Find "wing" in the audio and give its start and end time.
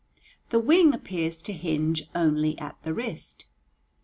0.59-0.95